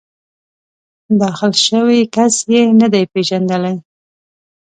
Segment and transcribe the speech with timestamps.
[1.21, 3.75] داخل شوی کس یې نه دی پېژندلی.